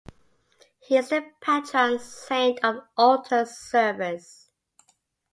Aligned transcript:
He 0.79 0.97
is 0.97 1.09
the 1.09 1.29
patron 1.41 1.99
saint 1.99 2.59
of 2.63 2.77
altar 2.97 3.45
servers. 3.45 4.49